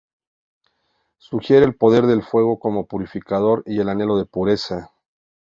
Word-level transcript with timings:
Sugiere 1.19 1.63
el 1.63 1.75
poder 1.75 2.07
del 2.07 2.23
fuego 2.23 2.57
como 2.57 2.87
purificador 2.87 3.61
y 3.67 3.79
el 3.81 3.87
anhelo 3.87 4.17
de 4.17 4.25
pureza. 4.25 4.89